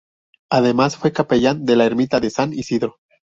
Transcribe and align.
Además 0.49 0.97
fue 0.97 1.11
capellán 1.13 1.63
de 1.63 1.75
la 1.75 1.85
ermita 1.85 2.19
de 2.19 2.31
San 2.31 2.53
Isidro. 2.53 2.97